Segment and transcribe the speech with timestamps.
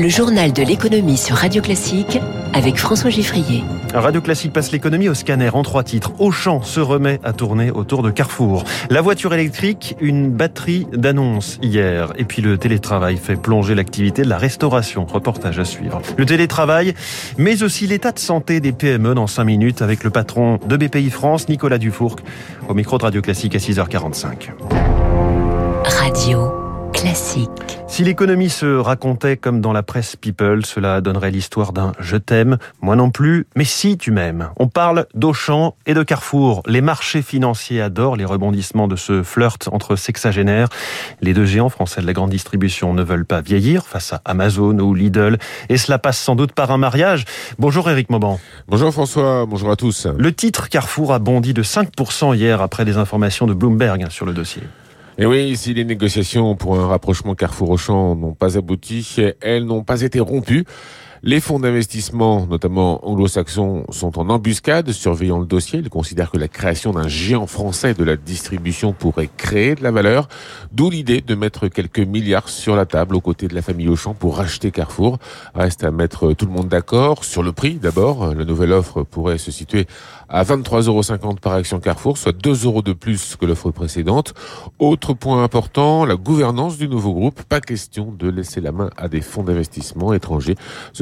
[0.00, 2.18] Le journal de l'économie sur Radio Classique
[2.54, 3.62] avec François Giffrier.
[3.92, 6.12] Radio Classique passe l'économie au scanner en trois titres.
[6.18, 8.64] Auchan se remet à tourner autour de Carrefour.
[8.88, 12.14] La voiture électrique, une batterie d'annonces hier.
[12.16, 15.04] Et puis le télétravail fait plonger l'activité de la restauration.
[15.04, 16.00] Reportage à suivre.
[16.16, 16.94] Le télétravail,
[17.36, 21.10] mais aussi l'état de santé des PME dans 5 minutes avec le patron de BPI
[21.10, 22.16] France, Nicolas Dufourc,
[22.70, 24.48] au micro de Radio Classique à 6h45.
[25.84, 26.59] Radio
[27.00, 27.48] Classique.
[27.88, 32.58] Si l'économie se racontait comme dans la presse People, cela donnerait l'histoire d'un je t'aime,
[32.82, 34.50] moi non plus, mais si tu m'aimes.
[34.58, 36.62] On parle d'Auchan et de Carrefour.
[36.66, 40.68] Les marchés financiers adorent les rebondissements de ce flirt entre sexagénaires.
[41.22, 44.78] Les deux géants français de la grande distribution ne veulent pas vieillir face à Amazon
[44.78, 45.38] ou Lidl,
[45.70, 47.24] et cela passe sans doute par un mariage.
[47.58, 48.38] Bonjour Eric Mauban.
[48.68, 50.06] Bonjour François, bonjour à tous.
[50.18, 54.34] Le titre Carrefour a bondi de 5% hier après des informations de Bloomberg sur le
[54.34, 54.62] dossier.
[55.20, 60.00] Et oui, si les négociations pour un rapprochement Carrefour-Auchan n'ont pas abouti, elles n'ont pas
[60.00, 60.64] été rompues.
[61.22, 65.80] Les fonds d'investissement, notamment anglo-saxons, sont en embuscade, surveillant le dossier.
[65.80, 69.90] Ils considèrent que la création d'un géant français de la distribution pourrait créer de la
[69.90, 70.28] valeur.
[70.72, 74.14] D'où l'idée de mettre quelques milliards sur la table aux côtés de la famille Auchan
[74.14, 75.18] pour racheter Carrefour.
[75.54, 78.34] Reste à mettre tout le monde d'accord sur le prix d'abord.
[78.34, 79.86] La nouvelle offre pourrait se situer
[80.30, 84.32] à 23,50 euros par action Carrefour, soit 2 euros de plus que l'offre précédente.
[84.78, 87.42] Autre point important, la gouvernance du nouveau groupe.
[87.42, 90.54] Pas question de laisser la main à des fonds d'investissement étrangers.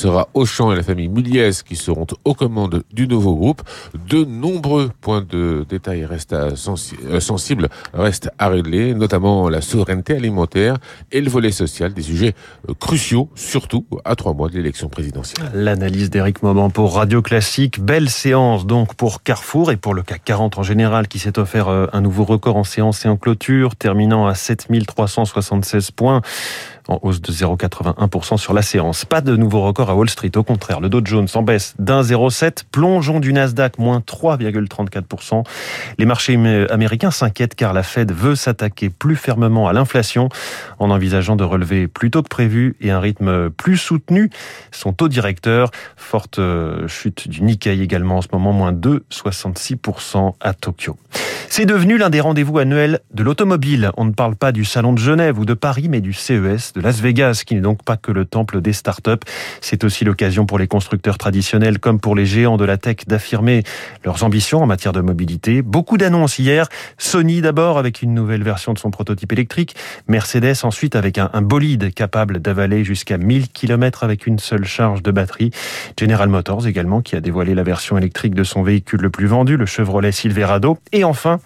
[0.00, 3.60] Sera Auchan et la famille Muliez qui seront aux commandes du nouveau groupe.
[4.08, 6.56] De nombreux points de détail restent euh,
[7.20, 10.78] sensibles restent à régler, notamment la souveraineté alimentaire
[11.12, 12.34] et le volet social, des sujets
[12.68, 15.50] euh, cruciaux, surtout à trois mois de l'élection présidentielle.
[15.52, 17.80] L'analyse d'Éric Moment pour Radio Classique.
[17.80, 21.68] Belle séance donc pour Carrefour et pour le CAC 40 en général qui s'est offert
[21.68, 26.22] euh, un nouveau record en séance et en clôture, terminant à 7376 points
[26.88, 29.04] en hausse de 0,81% sur la séance.
[29.04, 30.80] Pas de nouveau record à Wall Street, au contraire.
[30.80, 35.44] Le Dow Jones en baisse d'un 0,7, plongeon du Nasdaq moins 3,34%.
[35.98, 36.34] Les marchés
[36.70, 40.28] américains s'inquiètent car la Fed veut s'attaquer plus fermement à l'inflation
[40.78, 44.30] en envisageant de relever plus tôt que prévu et un rythme plus soutenu
[44.70, 45.70] son taux directeur.
[45.96, 50.96] Forte euh, chute du Nikkei également en ce moment, moins 2,66% à Tokyo.
[51.52, 53.90] C'est devenu l'un des rendez-vous annuels de l'automobile.
[53.96, 56.80] On ne parle pas du Salon de Genève ou de Paris, mais du CES de
[56.80, 59.18] Las Vegas, qui n'est donc pas que le temple des startups.
[59.60, 63.64] C'est aussi l'occasion pour les constructeurs traditionnels comme pour les géants de la tech d'affirmer
[64.04, 65.60] leurs ambitions en matière de mobilité.
[65.60, 66.68] Beaucoup d'annonces hier.
[66.98, 69.74] Sony d'abord avec une nouvelle version de son prototype électrique.
[70.06, 75.10] Mercedes ensuite avec un, bolide capable d'avaler jusqu'à 1000 km avec une seule charge de
[75.10, 75.50] batterie.
[75.98, 79.56] General Motors également qui a dévoilé la version électrique de son véhicule le plus vendu,
[79.56, 80.78] le Chevrolet Silverado.
[80.92, 81.39] Et enfin,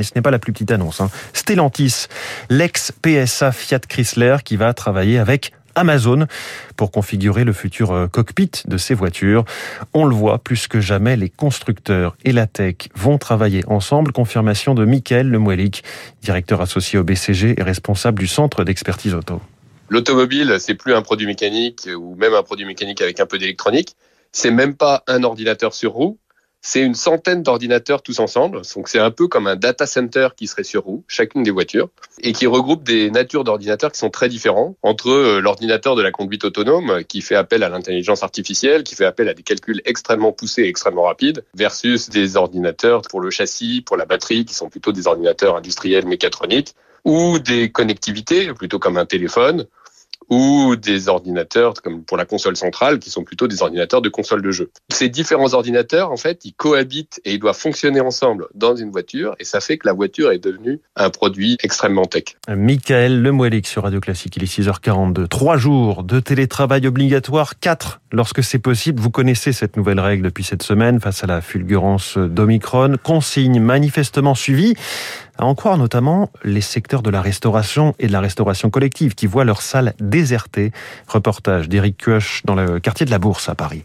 [0.00, 1.00] et ce n'est pas la plus petite annonce.
[1.00, 1.10] Hein.
[1.32, 2.06] Stellantis,
[2.50, 6.26] l'ex-PSA Fiat Chrysler qui va travailler avec Amazon
[6.76, 9.44] pour configurer le futur euh, cockpit de ces voitures.
[9.92, 14.12] On le voit plus que jamais, les constructeurs et la tech vont travailler ensemble.
[14.12, 15.84] Confirmation de Michael Lemouelik,
[16.22, 19.40] directeur associé au BCG et responsable du centre d'expertise auto.
[19.88, 23.96] L'automobile, c'est plus un produit mécanique ou même un produit mécanique avec un peu d'électronique.
[24.32, 26.18] C'est même pas un ordinateur sur roue
[26.66, 28.62] c'est une centaine d'ordinateurs tous ensemble.
[28.74, 31.90] Donc c'est un peu comme un data center qui serait sur roue, chacune des voitures,
[32.22, 36.10] et qui regroupe des natures d'ordinateurs qui sont très différents entre euh, l'ordinateur de la
[36.10, 40.32] conduite autonome qui fait appel à l'intelligence artificielle, qui fait appel à des calculs extrêmement
[40.32, 44.70] poussés et extrêmement rapides, versus des ordinateurs pour le châssis, pour la batterie, qui sont
[44.70, 46.74] plutôt des ordinateurs industriels mécatroniques,
[47.04, 49.66] ou des connectivités, plutôt comme un téléphone,
[50.30, 54.42] ou des ordinateurs comme pour la console centrale qui sont plutôt des ordinateurs de console
[54.42, 54.70] de jeu.
[54.90, 59.34] Ces différents ordinateurs, en fait, ils cohabitent et ils doivent fonctionner ensemble dans une voiture
[59.38, 62.36] et ça fait que la voiture est devenue un produit extrêmement tech.
[62.48, 65.28] Michael Lemoilic sur Radio Classique, il est 6h42.
[65.28, 69.00] Trois jours de télétravail obligatoire, quatre lorsque c'est possible.
[69.00, 72.96] Vous connaissez cette nouvelle règle depuis cette semaine face à la fulgurance d'Omicron.
[73.02, 74.74] Consigne manifestement suivie
[75.36, 79.26] à en croire notamment les secteurs de la restauration et de la restauration collective qui
[79.26, 80.72] voient leurs salles désertées.
[81.08, 83.84] Reportage d'Éric Kuesch dans le quartier de la Bourse à Paris.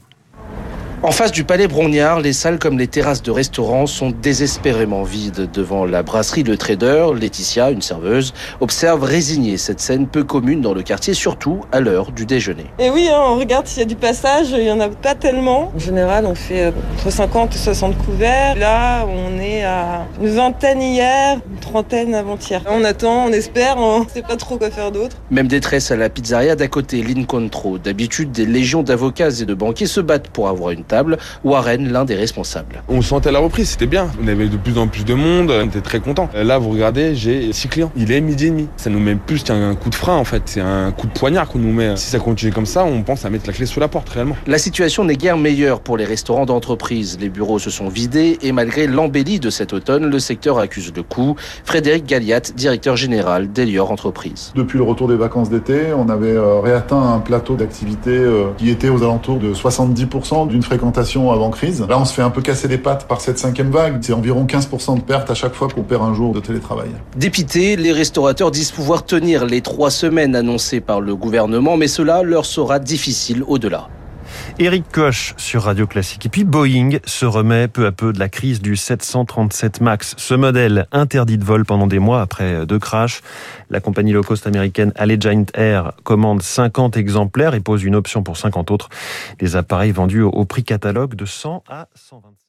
[1.01, 5.50] En face du palais Brognard, les salles comme les terrasses de restaurants sont désespérément vides.
[5.54, 10.74] Devant la brasserie Le Trader, Laetitia, une serveuse, observe résignée cette scène peu commune dans
[10.74, 12.66] le quartier, surtout à l'heure du déjeuner.
[12.80, 15.16] Et oui, hein, on regarde s'il y a du passage, il n'y en a pas
[15.16, 15.72] tellement.
[15.74, 18.57] En général, on fait euh, entre 50 et 60 couverts.
[18.57, 22.62] Là, on est à une vingtaine hier, une trentaine avant-hier.
[22.69, 25.16] On attend, on espère, on ne sait pas trop quoi faire d'autre.
[25.31, 27.78] Même détresse à la pizzeria d'à côté, l'Incontro.
[27.78, 31.18] D'habitude, des légions d'avocats et de banquiers se battent pour avoir une table.
[31.45, 32.83] Warren, l'un des responsables.
[32.89, 34.09] On sentait la reprise, c'était bien.
[34.21, 36.30] On avait de plus en plus de monde, on était très contents.
[36.33, 37.91] Là, vous regardez, j'ai six clients.
[37.95, 38.68] Il est midi et demi.
[38.75, 40.44] Ça nous met plus qu'un coup de frein en fait.
[40.45, 41.95] C'est un coup de poignard qu'on nous met.
[41.95, 44.36] Si ça continue comme ça, on pense à mettre la clé sous la porte réellement.
[44.47, 47.18] La situation n'est guère meilleure pour les restaurants d'entreprise.
[47.21, 51.03] Les bureaux se sont vidés et malgré l'embellie de cet automne, le secteur accuse le
[51.03, 51.35] coup.
[51.63, 54.51] Frédéric Galliat, directeur général d'Elior Entreprise.
[54.56, 58.69] Depuis le retour des vacances d'été, on avait euh, réatteint un plateau d'activité euh, qui
[58.69, 60.63] était aux alentours de 70% d'une
[61.31, 61.86] avant crise.
[61.88, 64.00] Là, on se fait un peu casser les pattes par cette cinquième vague.
[64.02, 66.90] C'est environ 15% de perte à chaque fois qu'on perd un jour de télétravail.
[67.18, 72.24] Dépités, les restaurateurs disent pouvoir tenir les trois semaines annoncées par le gouvernement, mais cela
[72.24, 73.88] leur sera difficile au-delà.
[74.60, 76.26] Éric Koch sur Radio Classique.
[76.26, 80.16] Et puis Boeing se remet peu à peu de la crise du 737 MAX.
[80.18, 83.22] Ce modèle interdit de vol pendant des mois après deux crashs.
[83.70, 88.38] La compagnie low cost américaine Allegiant Air commande 50 exemplaires et pose une option pour
[88.38, 88.90] 50 autres.
[89.40, 92.40] Des appareils vendus au prix catalogue de 100 à 125.